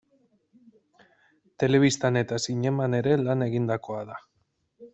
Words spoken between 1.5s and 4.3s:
Telebistan eta zineman ere lan egindakoa da.